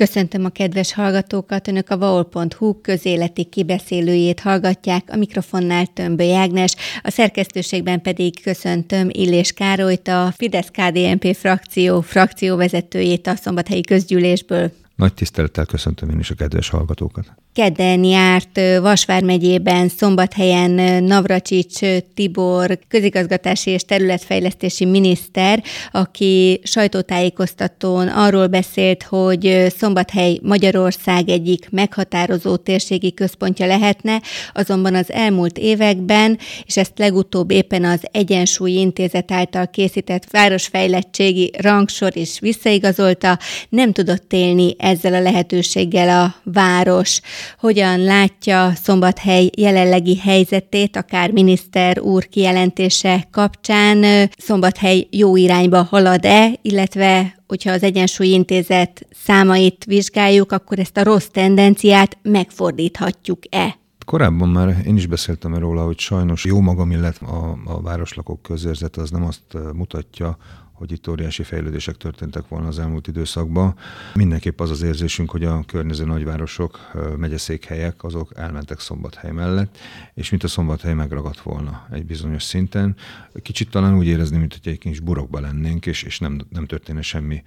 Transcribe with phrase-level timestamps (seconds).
[0.00, 7.10] Köszöntöm a kedves hallgatókat, Önök a vaol.hu közéleti kibeszélőjét hallgatják, a mikrofonnál Tömbö Ágnes, a
[7.10, 14.79] szerkesztőségben pedig köszöntöm Illés Károlyt, a Fidesz-KDNP frakció frakcióvezetőjét a Szombathelyi Közgyűlésből.
[15.00, 17.32] Nagy tisztelettel köszöntöm én is a kedves hallgatókat.
[17.52, 21.78] Kedden járt Vasvár megyében, Szombathelyen Navracsics
[22.14, 33.14] Tibor, közigazgatási és területfejlesztési miniszter, aki sajtótájékoztatón arról beszélt, hogy Szombathely Magyarország egyik meghatározó térségi
[33.14, 34.22] központja lehetne,
[34.52, 42.16] azonban az elmúlt években, és ezt legutóbb éppen az Egyensúly Intézet által készített városfejlettségi rangsor
[42.16, 47.20] is visszaigazolta, nem tudott élni ezzel a lehetőséggel a város
[47.58, 54.28] hogyan látja Szombathely jelenlegi helyzetét, akár miniszter úr kijelentése kapcsán.
[54.38, 61.26] Szombathely jó irányba halad-e, illetve hogyha az Egyensúly Intézet számait vizsgáljuk, akkor ezt a rossz
[61.26, 63.78] tendenciát megfordíthatjuk-e?
[64.06, 68.96] Korábban már én is beszéltem róla, hogy sajnos jó magam, illetve a, a városlakók közérzet
[68.96, 69.42] az nem azt
[69.74, 70.36] mutatja,
[70.80, 73.74] hogy itt óriási fejlődések történtek volna az elmúlt időszakban.
[74.14, 76.78] Mindenképp az az érzésünk, hogy a környező nagyvárosok,
[77.16, 79.78] megyeszékhelyek, azok elmentek Szombathely mellett,
[80.14, 82.96] és mint a Szombathely megragadt volna egy bizonyos szinten.
[83.42, 87.02] Kicsit talán úgy érezni, mint hogy egy kis burokba lennénk, és, és nem, nem történne
[87.02, 87.42] semmi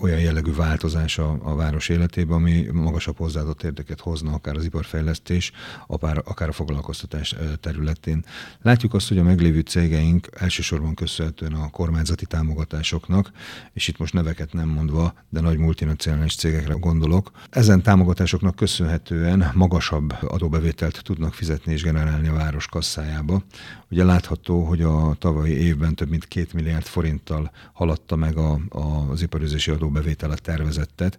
[0.00, 5.52] olyan jellegű változás a, a város életében, ami magasabb hozzáadott érdeket hozna, akár az iparfejlesztés,
[5.86, 8.24] akár, akár a foglalkoztatás területén.
[8.62, 13.30] Látjuk azt, hogy a meglévő cégeink elsősorban köszönhetően a kormányzati támogatás támogatásoknak,
[13.72, 17.30] és itt most neveket nem mondva, de nagy multinacionális cégekre gondolok.
[17.50, 23.42] Ezen támogatásoknak köszönhetően magasabb adóbevételt tudnak fizetni és generálni a város kasszájába.
[23.90, 29.10] Ugye látható, hogy a tavalyi évben több mint két milliárd forinttal haladta meg a, a,
[29.10, 31.18] az iparüzési adóbevétel a tervezettet,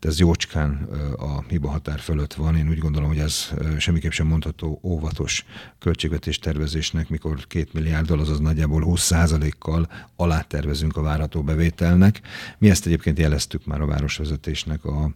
[0.00, 2.56] de ez jócskán a hiba határ fölött van.
[2.56, 5.44] Én úgy gondolom, hogy ez semmiképp sem mondható óvatos
[5.78, 10.40] költségvetés tervezésnek, mikor két milliárddal, azaz nagyjából 20% kal alá
[10.76, 12.20] tervezünk a várható bevételnek.
[12.58, 15.10] Mi ezt egyébként jeleztük már a városvezetésnek a,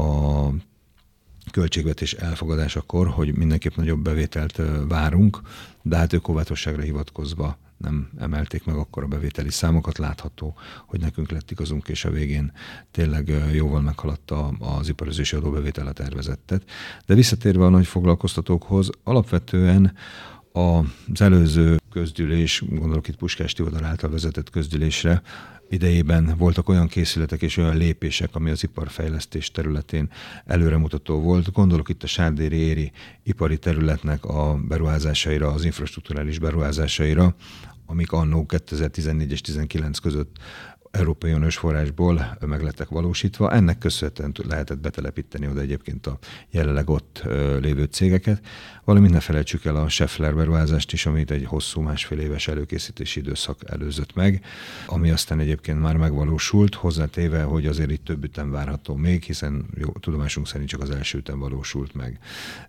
[0.00, 0.48] a
[1.50, 5.40] költségvetés elfogadásakor, hogy mindenképp nagyobb bevételt várunk,
[5.82, 9.98] de hát ők óvatosságra hivatkozva nem emelték meg akkor a bevételi számokat.
[9.98, 10.54] Látható,
[10.86, 12.52] hogy nekünk lett igazunk, és a végén
[12.90, 16.62] tényleg jóval meghaladta az iparozési adóbevétel a tervezettet.
[17.06, 19.94] De visszatérve a nagy foglalkoztatókhoz, alapvetően
[20.52, 25.22] az előző közgyűlés, gondolok itt Puskás Tivadar által vezetett közgyűlésre,
[25.68, 30.10] idejében voltak olyan készületek és olyan lépések, ami az iparfejlesztés területén
[30.46, 31.52] előremutató volt.
[31.52, 32.92] Gondolok itt a Sárdéri éri
[33.22, 37.34] ipari területnek a beruházásaira, az infrastruktúrális beruházásaira,
[37.86, 40.36] amik annó 2014 és 2019 között
[40.92, 43.52] Európai Uniós forrásból meg lettek valósítva.
[43.52, 46.18] Ennek köszönhetően lehetett betelepíteni oda egyébként a
[46.50, 47.22] jelenleg ott
[47.60, 48.40] lévő cégeket.
[48.84, 53.58] Valamint ne felejtsük el a Scheffler beruházást is, amit egy hosszú másfél éves előkészítési időszak
[53.66, 54.44] előzött meg,
[54.86, 59.88] ami aztán egyébként már megvalósult, hozzátéve, hogy azért itt több ütem várható még, hiszen jó,
[59.88, 62.18] tudomásunk szerint csak az első ütem valósult meg.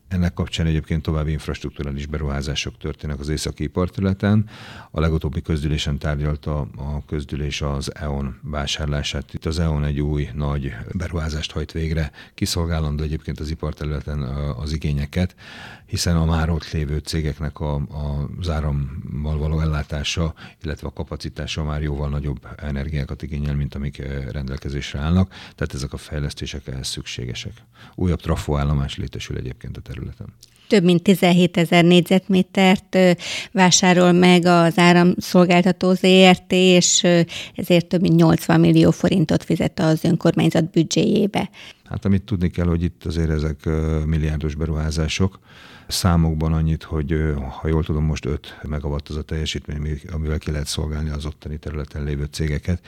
[0.07, 4.49] Ennek kapcsán egyébként további infrastruktúrális beruházások történnek az északi iparterületen.
[4.91, 9.33] A legutóbbi közgyűlésen tárgyalta a közgyűlés az EON vásárlását.
[9.33, 14.21] Itt az EON egy új nagy beruházást hajt végre, kiszolgálandó egyébként az iparterületen
[14.57, 15.35] az igényeket,
[15.85, 21.81] hiszen a már ott lévő cégeknek a, a zárammal való ellátása, illetve a kapacitása már
[21.81, 23.97] jóval nagyobb energiákat igényel, mint amik
[24.31, 27.53] rendelkezésre állnak, tehát ezek a fejlesztések ehhez szükségesek.
[27.95, 30.27] Újabb trafóállomás létesül egyébként a területen
[30.73, 32.97] több mint 17 ezer négyzetmétert
[33.51, 37.07] vásárol meg az áramszolgáltató ZRT, és
[37.55, 41.49] ezért több mint 80 millió forintot fizet az önkormányzat büdzséjébe.
[41.83, 43.57] Hát amit tudni kell, hogy itt azért ezek
[44.05, 45.39] milliárdos beruházások,
[45.93, 50.67] számokban annyit, hogy ha jól tudom, most 5 megawatt az a teljesítmény, amivel ki lehet
[50.67, 52.85] szolgálni az ottani területen lévő cégeket.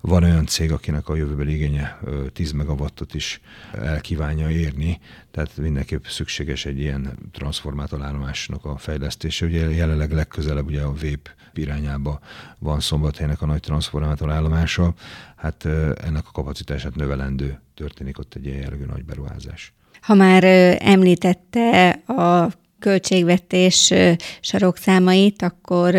[0.00, 1.98] Van olyan cég, akinek a jövőbeli igénye
[2.32, 3.40] 10 megawattot is
[3.72, 5.00] el kívánja érni,
[5.30, 9.46] tehát mindenképp szükséges egy ilyen transformátorállomásnak a fejlesztése.
[9.46, 12.20] Ugye jelenleg legközelebb ugye a VÉP irányába
[12.58, 14.94] van Szombathelynek a nagy transformátorállomása,
[15.36, 15.64] hát
[16.04, 19.72] ennek a kapacitását növelendő történik ott egy ilyen jellegű nagy beruházás.
[20.00, 20.44] Ha már
[20.78, 23.92] említette a költségvetés
[24.40, 25.94] sarokszámait, akkor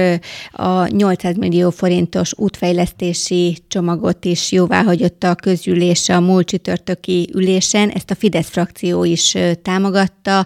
[0.51, 7.89] a 800 millió forintos útfejlesztési csomagot is jóváhagyott a közgyűlés a múlt csütörtöki ülésen.
[7.89, 10.45] Ezt a Fidesz frakció is támogatta.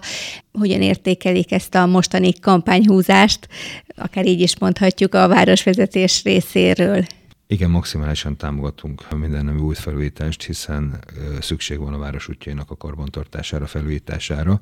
[0.52, 3.48] Hogyan értékelik ezt a mostani kampányhúzást,
[3.96, 7.04] akár így is mondhatjuk a városvezetés részéről?
[7.46, 11.04] Igen, maximálisan támogatunk minden nemű új felújítást, hiszen
[11.40, 14.60] szükség van a város útjainak a karbantartására, felújítására.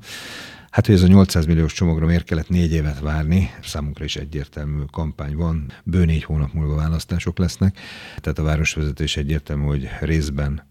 [0.69, 4.83] Hát, hogy ez a 800 milliós csomagra miért kellett négy évet várni, számunkra is egyértelmű
[4.91, 7.79] kampány van, bő négy hónap múlva választások lesznek,
[8.17, 10.67] tehát a városvezetés egyértelmű, hogy részben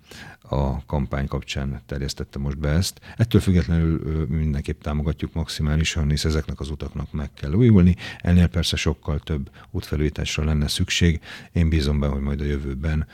[0.52, 3.00] a kampány kapcsán terjesztette most be ezt.
[3.16, 7.96] Ettől függetlenül mindenképp támogatjuk maximálisan, hisz ezeknek az utaknak meg kell újulni.
[8.18, 11.20] Ennél persze sokkal több útfelújításra lenne szükség.
[11.52, 13.06] Én bízom be, hogy majd a jövőben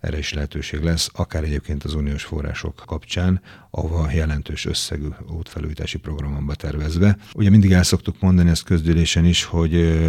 [0.00, 3.40] erre is lehetőség lesz, akár egyébként az uniós források kapcsán,
[3.70, 7.16] ahova jelentős összegű útfelújítási programon betervezve.
[7.34, 10.00] Ugye mindig el szoktuk mondani ezt közgyűlésen is, hogy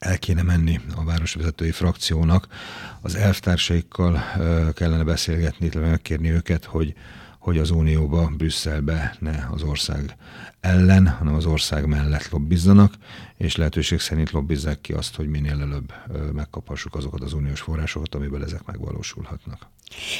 [0.00, 2.46] el kéne menni a városvezetői frakciónak,
[3.00, 4.22] az elvtársaikkal
[4.74, 6.94] kellene beszélgetni, megkérni őket, hogy,
[7.38, 10.16] hogy az Unióba, Brüsszelbe ne az ország
[10.60, 12.94] ellen, hanem az ország mellett lobbizzanak,
[13.36, 15.92] és lehetőség szerint lobbizzák ki azt, hogy minél előbb
[16.32, 19.68] megkaphassuk azokat az uniós forrásokat, amiből ezek megvalósulhatnak.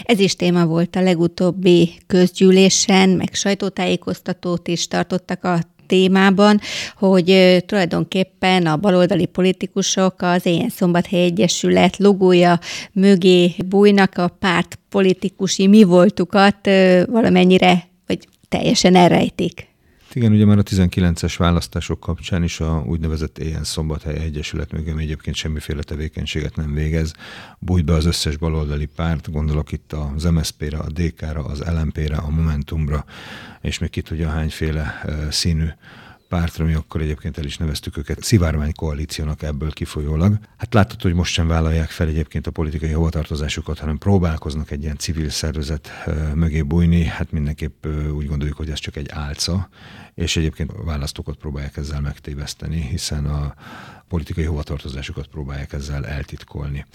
[0.02, 5.60] Ez is téma volt a legutóbbi közgyűlésen, meg sajtótájékoztatót is tartottak a
[5.90, 6.60] témában,
[6.98, 12.58] hogy tulajdonképpen a baloldali politikusok az Éjjel Szombathely Egyesület logója
[12.92, 16.68] mögé bújnak a párt politikusi mi voltukat
[17.06, 19.69] valamennyire, vagy teljesen elrejtik.
[20.14, 25.36] Igen, ugye már a 19-es választások kapcsán is a úgynevezett Éjjel Szombathely Egyesület mögé egyébként
[25.36, 27.12] semmiféle tevékenységet nem végez.
[27.58, 32.30] Bújt be az összes baloldali párt, gondolok itt az MSZP-re, a DK-ra, az LMP-re, a
[32.30, 33.04] Momentumra,
[33.60, 35.68] és még ki tudja hányféle színű
[36.30, 40.38] pártra, mi akkor egyébként el is neveztük őket szivárvány koalíciónak ebből kifolyólag.
[40.56, 44.96] Hát látható, hogy most sem vállalják fel egyébként a politikai hovatartozásukat, hanem próbálkoznak egy ilyen
[44.96, 45.90] civil szervezet
[46.34, 47.04] mögé bújni.
[47.04, 49.68] Hát mindenképp úgy gondoljuk, hogy ez csak egy álca,
[50.14, 53.54] és egyébként a választókat próbálják ezzel megtéveszteni, hiszen a
[54.08, 56.86] politikai hovatartozásukat próbálják ezzel eltitkolni.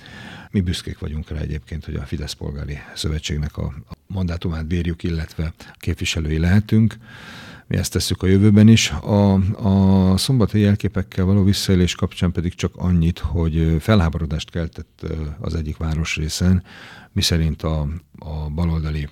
[0.51, 3.73] Mi büszkék vagyunk rá egyébként, hogy a Fidesz Polgári Szövetségnek a
[4.15, 6.97] mandátumát bírjuk, illetve képviselői lehetünk
[7.67, 8.91] mi ezt tesszük a jövőben is.
[8.91, 9.33] A,
[10.13, 15.06] a szombathi jelképekkel való visszaélés kapcsán pedig csak annyit, hogy felháborodást keltett
[15.39, 16.63] az egyik városrészen,
[17.12, 17.88] miszerint a,
[18.19, 19.09] a baloldali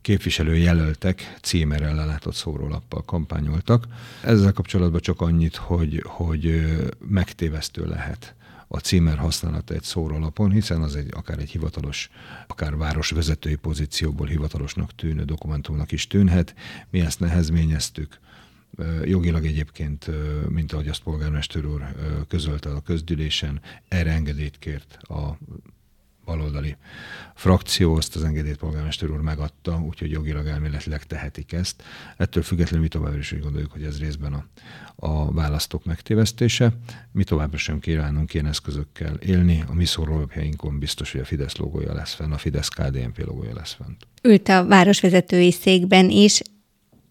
[0.00, 3.86] képviselőjelöltek címerrel lelátott szórólappal kampányoltak.
[4.22, 6.66] Ezzel kapcsolatban csak annyit, hogy, hogy
[7.08, 8.34] megtévesztő lehet
[8.74, 12.10] a címer használata egy szórólapon, hiszen az egy, akár egy hivatalos,
[12.46, 16.54] akár városvezetői pozícióból hivatalosnak tűnő dokumentumnak is tűnhet.
[16.90, 18.20] Mi ezt nehezményeztük,
[19.04, 20.10] Jogilag egyébként,
[20.48, 21.82] mint ahogy azt polgármester úr
[22.28, 25.38] közölte a közgyűlésen, erre engedélyt kért a
[26.24, 26.76] baloldali
[27.34, 31.82] frakció, azt az engedélyt polgármester úr megadta, úgyhogy jogilag elméletileg tehetik ezt.
[32.16, 34.46] Ettől függetlenül mi továbbra is úgy gondoljuk, hogy ez részben a,
[34.96, 36.72] a választók megtévesztése.
[37.12, 39.64] Mi továbbra sem kívánunk ilyen eszközökkel élni.
[39.68, 43.72] A mi szórólapjainkon biztos, hogy a Fidesz logója lesz fenn, a Fidesz KDNP logója lesz
[43.72, 44.06] fent.
[44.22, 46.42] Ült a városvezetői székben is,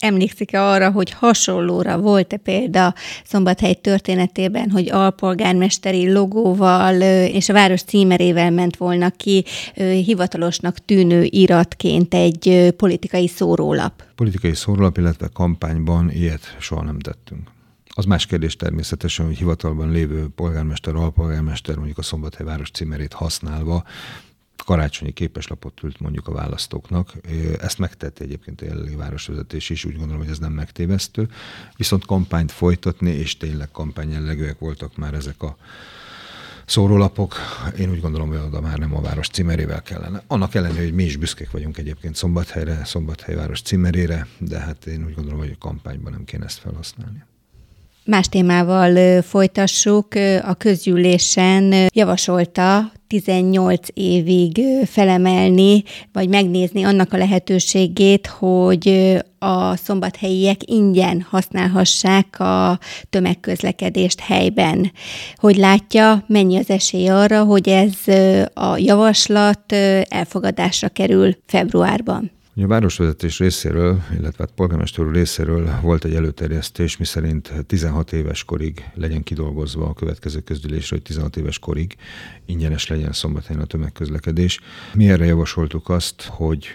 [0.01, 2.93] Emlékszik-e arra, hogy hasonlóra volt-e példa
[3.23, 9.45] Szombathely történetében, hogy alpolgármesteri logóval és a város címerével ment volna ki
[10.05, 14.03] hivatalosnak tűnő iratként egy politikai szórólap?
[14.15, 17.49] Politikai szórólap, illetve kampányban ilyet soha nem tettünk.
[17.93, 23.83] Az más kérdés természetesen, hogy hivatalban lévő polgármester, alpolgármester mondjuk a Szombathely város címerét használva
[24.63, 27.13] karácsonyi képeslapot ült mondjuk a választóknak.
[27.61, 31.27] Ezt megtette egyébként a jelenlegi városvezetés is, úgy gondolom, hogy ez nem megtévesztő.
[31.75, 35.57] Viszont kampányt folytatni, és tényleg kampányjellegűek voltak már ezek a
[36.65, 37.35] szórólapok.
[37.79, 40.23] Én úgy gondolom, hogy oda már nem a város címerével kellene.
[40.27, 45.05] Annak ellenére, hogy mi is büszkék vagyunk egyébként Szombathelyre, Szombathely város címerére, de hát én
[45.05, 47.23] úgy gondolom, hogy a kampányban nem kéne ezt felhasználni.
[48.05, 50.13] Más témával folytassuk.
[50.41, 61.25] A közgyűlésen javasolta 18 évig felemelni, vagy megnézni annak a lehetőségét, hogy a szombathelyiek ingyen
[61.29, 64.91] használhassák a tömegközlekedést helyben.
[65.35, 67.93] Hogy látja, mennyi az esély arra, hogy ez
[68.53, 69.71] a javaslat
[70.09, 72.31] elfogadásra kerül februárban?
[72.55, 79.23] A városvezetés részéről, illetve hát polgármester részéről volt egy előterjesztés, miszerint 16 éves korig legyen
[79.23, 81.95] kidolgozva a következő közgyűlésre, hogy 16 éves korig
[82.45, 84.59] ingyenes legyen szombathelyen a tömegközlekedés.
[84.93, 86.67] Mi erre javasoltuk azt, hogy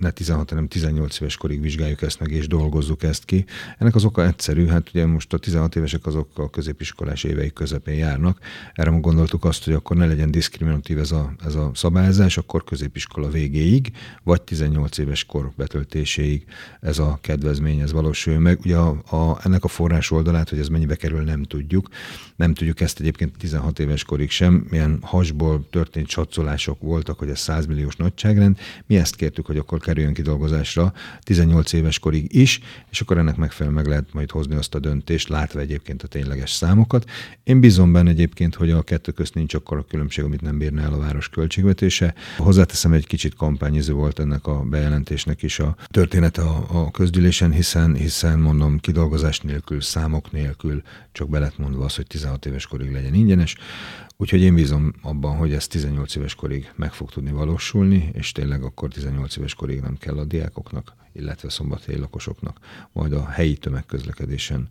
[0.00, 3.44] ne 16, hanem 18 éves korig vizsgáljuk ezt meg, és dolgozzuk ezt ki.
[3.78, 7.94] Ennek az oka egyszerű, hát ugye most a 16 évesek azok a középiskolás éveik közepén
[7.94, 8.38] járnak.
[8.72, 13.28] Erre gondoltuk azt, hogy akkor ne legyen diszkriminatív ez a, ez a szabályzás, akkor középiskola
[13.28, 13.92] végéig,
[14.22, 16.44] vagy 18 éves kor betöltéséig
[16.80, 18.58] ez a kedvezmény, ez valósul meg.
[18.64, 21.88] Ugye a, a, ennek a forrás oldalát, hogy ez mennyibe kerül, nem tudjuk.
[22.36, 24.66] Nem tudjuk ezt egyébként 16 éves korig sem.
[24.70, 28.58] Milyen hasból történt satszolások voltak, hogy ez 100 milliós nagyságrend.
[28.86, 33.82] Mi ezt kértük, hogy akkor kerüljön kidolgozásra 18 éves korig is, és akkor ennek megfelelően
[33.82, 37.10] meg lehet majd hozni azt a döntést, látva egyébként a tényleges számokat.
[37.42, 40.82] Én bízom benne egyébként, hogy a kettő közt nincs akkor a különbség, amit nem bírna
[40.82, 42.14] el a város költségvetése.
[42.36, 47.94] Hozzáteszem, egy kicsit kampányiző volt ennek a bejelentésnek is a története a, a közgyűlésen, hiszen,
[47.94, 50.82] hiszen mondom, kidolgozás nélkül, számok nélkül,
[51.12, 53.56] csak belet mondva az, hogy 16 éves korig legyen ingyenes.
[54.20, 58.62] Úgyhogy én bízom abban, hogy ez 18 éves korig meg fog tudni valósulni, és tényleg
[58.62, 62.58] akkor 18 éves korig nem kell a diákoknak, illetve szombathelyi lakosoknak
[62.92, 64.68] majd a helyi tömegközlekedésen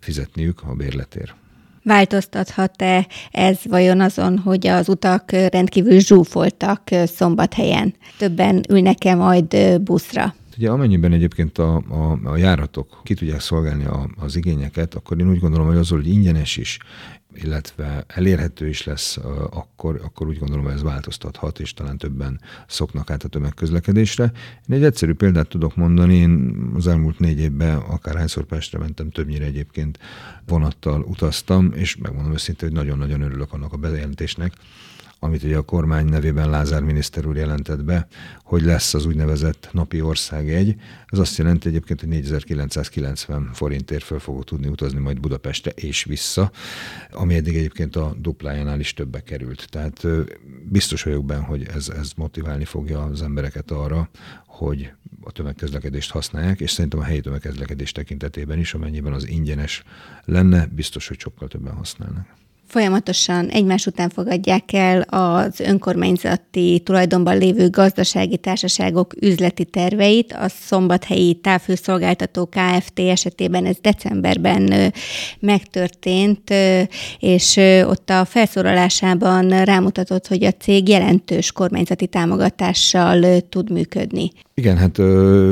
[0.00, 1.34] fizetniük a bérletér.
[1.82, 7.94] Változtathat-e ez vajon azon, hogy az utak rendkívül zsúfoltak szombathelyen?
[8.18, 10.34] Többen ülnek-e majd buszra?
[10.56, 15.30] Ugye amennyiben egyébként a, a, a járatok ki tudják szolgálni a, az igényeket, akkor én
[15.30, 16.78] úgy gondolom, hogy azzal, hogy ingyenes is,
[17.34, 19.16] illetve elérhető is lesz,
[19.50, 24.32] akkor, akkor úgy gondolom, hogy ez változtathat, és talán többen szoknak át a tömegközlekedésre.
[24.68, 29.44] Én egy egyszerű példát tudok mondani, én az elmúlt négy évben akárhányszor Pestre mentem, többnyire
[29.44, 29.98] egyébként
[30.46, 34.52] vonattal utaztam, és megmondom őszintén, hogy nagyon-nagyon örülök annak a bejelentésnek,
[35.24, 38.06] amit ugye a kormány nevében Lázár miniszter úr jelentett be,
[38.42, 40.74] hogy lesz az úgynevezett napi országjegy.
[41.06, 46.50] Ez azt jelenti egyébként, hogy 4990 forintért föl fogok tudni utazni majd Budapestre és vissza,
[47.10, 49.66] ami eddig egyébként a duplájánál is többe került.
[49.70, 50.06] Tehát
[50.68, 54.08] biztos vagyok benne, hogy ez, ez motiválni fogja az embereket arra,
[54.46, 59.82] hogy a tömegközlekedést használják, és szerintem a helyi tömegközlekedés tekintetében is, amennyiben az ingyenes
[60.24, 62.26] lenne, biztos, hogy sokkal többen használnak
[62.74, 70.32] folyamatosan egymás után fogadják el az önkormányzati tulajdonban lévő gazdasági társaságok üzleti terveit.
[70.32, 74.92] A szombathelyi távfőszolgáltató KFT esetében ez decemberben
[75.40, 76.54] megtörtént,
[77.18, 84.30] és ott a felszólalásában rámutatott, hogy a cég jelentős kormányzati támogatással tud működni.
[84.54, 85.00] Igen, hát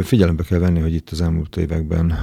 [0.07, 2.19] figyelembe kell venni, hogy itt az elmúlt években,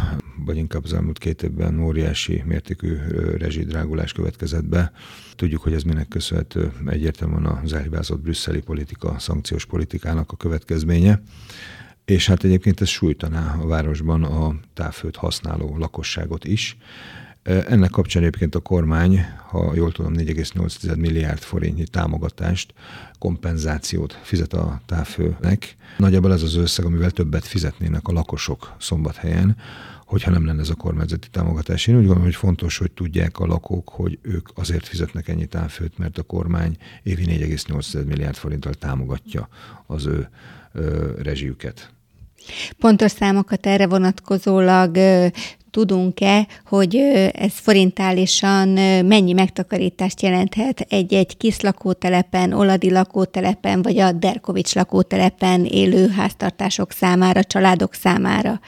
[0.45, 2.97] vagy inkább az elmúlt két évben óriási mértékű
[3.37, 4.88] rezsidrágulás következett be.
[5.35, 11.21] Tudjuk, hogy ez minek köszönhető egyértelműen az elhibázott brüsszeli politika, szankciós politikának a következménye.
[12.05, 16.77] És hát egyébként ez sújtaná a városban a távfőt használó lakosságot is.
[17.43, 22.73] Ennek kapcsán egyébként a kormány, ha jól tudom, 4,8 milliárd forintnyi támogatást,
[23.19, 25.75] kompenzációt fizet a távfőnek.
[25.97, 29.57] Nagyjából ez az összeg, amivel többet fizetnének a lakosok szombathelyen,
[30.09, 31.87] hogyha nem lenne ez a kormányzati támogatás.
[31.87, 35.97] Én úgy gondolom, hogy fontos, hogy tudják a lakók, hogy ők azért fizetnek ennyi távfőt,
[35.97, 39.47] mert a kormány évi 4,8 milliárd forinttal támogatja
[39.87, 40.29] az ő
[40.73, 41.91] ö, rezsijüket.
[42.77, 44.97] Pontos számokat erre vonatkozólag
[45.71, 46.95] tudunk-e, hogy
[47.33, 48.67] ez forintálisan
[49.05, 57.43] mennyi megtakarítást jelenthet egy-egy kis lakótelepen, Oladi lakótelepen, vagy a Derkovics lakótelepen élő háztartások számára,
[57.43, 58.59] családok számára?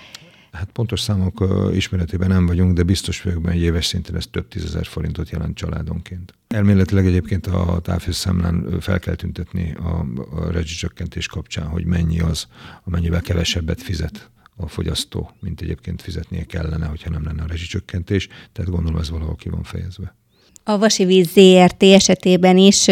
[0.52, 4.48] Hát pontos számok ismeretében nem vagyunk, de biztos vagyok benne, hogy éves szinten ez több
[4.48, 6.34] tízezer forintot jelent családonként.
[6.48, 12.48] Elméletileg egyébként a távfőszámlán fel kell tüntetni a, a rezsicsökkentés kapcsán, hogy mennyi az,
[12.84, 18.28] amennyivel kevesebbet fizet a fogyasztó, mint egyébként fizetnie kellene, hogyha nem lenne a rezsicsökkentés.
[18.52, 20.16] Tehát gondolom ez valahol ki van fejezve.
[20.64, 22.88] A Vasivíz ZRT esetében is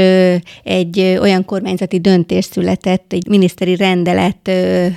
[0.64, 4.52] egy olyan kormányzati döntés született, egy miniszteri rendelet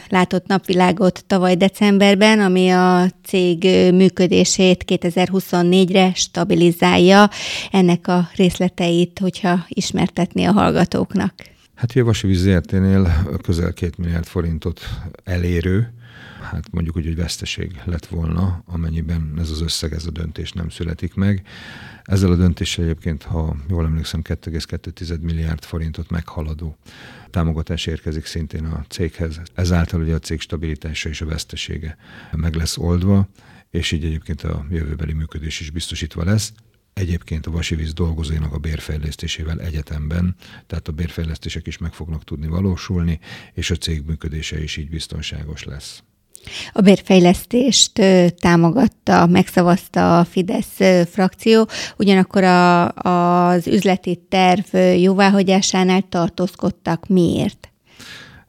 [0.09, 3.63] látott napvilágot tavaly decemberben, ami a cég
[3.95, 7.31] működését 2024-re stabilizálja.
[7.71, 11.35] Ennek a részleteit, hogyha ismertetné a hallgatóknak.
[11.75, 14.81] Hát a Vasivíz ZRT-nél közel két milliárd forintot
[15.25, 15.93] elérő
[16.43, 20.69] hát mondjuk úgy, hogy veszteség lett volna, amennyiben ez az összeg, ez a döntés nem
[20.69, 21.47] születik meg.
[22.03, 26.77] Ezzel a döntéssel egyébként, ha jól emlékszem, 2,2 milliárd forintot meghaladó
[27.31, 29.41] támogatás érkezik szintén a céghez.
[29.55, 31.97] Ezáltal ugye a cég stabilitása és a vesztesége
[32.33, 33.29] meg lesz oldva,
[33.71, 36.53] és így egyébként a jövőbeli működés is biztosítva lesz
[36.93, 40.35] egyébként a vasivíz dolgozóinak a bérfejlesztésével egyetemben,
[40.67, 43.19] tehát a bérfejlesztések is meg fognak tudni valósulni,
[43.55, 46.03] és a cég működése is így biztonságos lesz.
[46.73, 47.93] A bérfejlesztést
[48.41, 51.69] támogatta, megszavazta a Fidesz frakció,
[51.99, 57.07] ugyanakkor a, az üzleti terv jóváhagyásánál tartózkodtak.
[57.09, 57.72] Miért?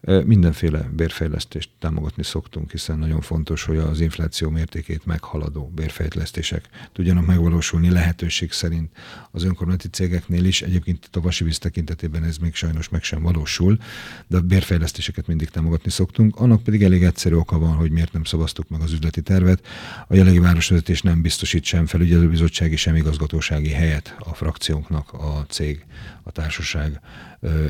[0.06, 7.90] Mindenféle bérfejlesztést támogatni szoktunk, hiszen nagyon fontos, hogy az infláció mértékét meghaladó bérfejlesztések tudjanak megvalósulni
[7.90, 8.92] lehetőség szerint
[9.32, 10.62] az önkormányzati cégeknél is.
[10.62, 13.78] Egyébként a vasivíz tekintetében ez még sajnos meg sem valósul,
[14.28, 16.36] de a bérfejlesztéseket mindig támogatni szoktunk.
[16.36, 19.68] Annak pedig elég egyszerű oka van, hogy miért nem szavaztuk meg az üzleti tervet.
[20.08, 25.86] A jelenlegi városvezetés nem biztosít sem felügyelőbizottsági, sem igazgatósági helyet a frakciónknak a cég,
[26.24, 27.02] a társaság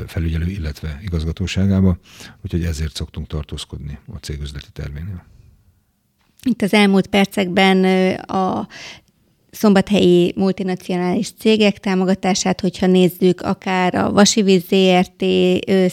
[0.08, 1.98] felügyelő, illetve igazgatóságába,
[2.42, 5.26] úgyhogy ezért szoktunk tartózkodni a cég üzleti tervénél.
[6.44, 8.68] Itt az elmúlt percekben a
[9.54, 15.26] szombathelyi multinacionális cégek támogatását, hogyha nézzük, akár a Vasivíz ZRT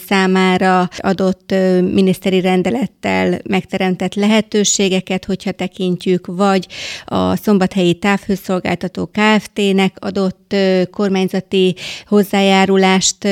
[0.07, 6.67] számára adott miniszteri rendelettel megteremtett lehetőségeket, hogyha tekintjük, vagy
[7.05, 10.55] a szombathelyi távhőszolgáltató Kft-nek adott
[10.91, 11.75] kormányzati
[12.07, 13.29] hozzájárulást,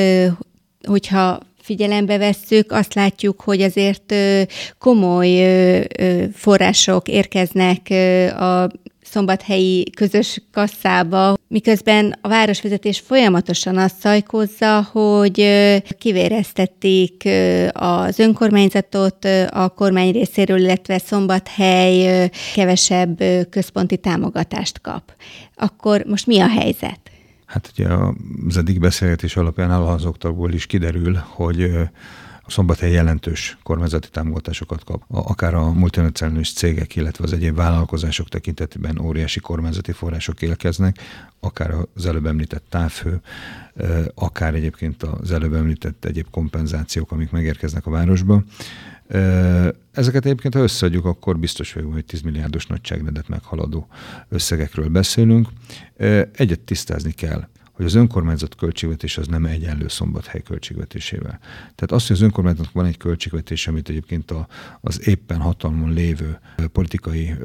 [0.87, 4.13] hogyha figyelembe vesszük, azt látjuk, hogy azért
[4.79, 5.47] komoly
[6.33, 7.87] források érkeznek
[8.39, 8.69] a
[9.01, 15.47] szombathelyi közös kasszába, miközben a városvezetés folyamatosan azt szajkozza, hogy
[15.97, 17.29] kivéreztették
[17.71, 25.13] az önkormányzatot a kormány részéről, illetve szombathely kevesebb központi támogatást kap.
[25.55, 26.99] Akkor most mi a helyzet?
[27.45, 27.87] Hát ugye
[28.47, 31.71] az eddig beszélgetés alapján elhangzottakból is kiderül, hogy
[32.49, 35.03] Szombathely jelentős kormányzati támogatásokat kap.
[35.07, 40.97] Akár a multinacionális cégek, illetve az egyéb vállalkozások tekintetében óriási kormányzati források élkeznek,
[41.39, 43.21] akár az előbb említett távhő,
[44.13, 48.43] akár egyébként az előbb említett egyéb kompenzációk, amik megérkeznek a városba.
[49.91, 53.87] Ezeket egyébként, ha összeadjuk, akkor biztos vagyok, hogy 10 milliárdos nagyságrendet meghaladó
[54.29, 55.47] összegekről beszélünk.
[56.35, 57.47] Egyet tisztázni kell
[57.79, 61.39] hogy az önkormányzat költségvetés az nem egyenlő szombathely költségvetésével.
[61.75, 64.47] Tehát az, hogy az önkormányzatnak van egy költségvetés, amit egyébként a,
[64.81, 66.39] az éppen hatalmon lévő
[66.71, 67.35] politikai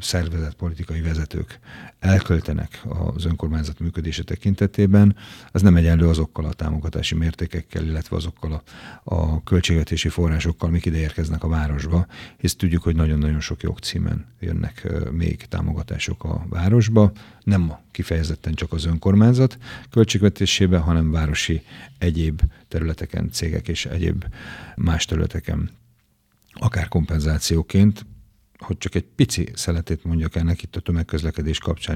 [0.00, 1.58] szervezet, politikai vezetők
[1.98, 2.82] elköltenek
[3.14, 5.16] az önkormányzat működése tekintetében,
[5.52, 8.62] az nem egyenlő azokkal a támogatási mértékekkel, illetve azokkal a,
[9.14, 14.88] a költségvetési forrásokkal, amik ide érkeznek a városba, hisz tudjuk, hogy nagyon-nagyon sok jogcímen jönnek
[15.10, 17.12] még támogatások a városba,
[17.44, 19.58] nem kifejezetten csak az önkormányzat
[19.90, 21.62] költségvetésébe, hanem városi
[21.98, 24.24] egyéb területeken, cégek és egyéb
[24.76, 25.70] más területeken,
[26.52, 28.06] akár kompenzációként,
[28.58, 31.92] hogy csak egy pici szeletét mondjak ennek itt a tömegközlekedés kapcsán